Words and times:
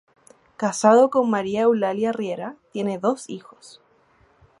Casado 0.57 1.11
con 1.11 1.29
Mª 1.29 1.59
Eulalia 1.59 2.11
Riera, 2.11 2.55
tiene 2.71 2.97
dos 2.97 3.29
hijos. 3.29 3.79